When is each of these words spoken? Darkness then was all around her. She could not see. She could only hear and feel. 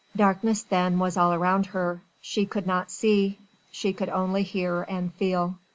Darkness 0.15 0.63
then 0.63 0.97
was 0.97 1.15
all 1.15 1.31
around 1.31 1.67
her. 1.67 2.01
She 2.21 2.47
could 2.47 2.65
not 2.65 2.89
see. 2.89 3.37
She 3.71 3.93
could 3.93 4.09
only 4.09 4.41
hear 4.41 4.81
and 4.89 5.13
feel. 5.13 5.59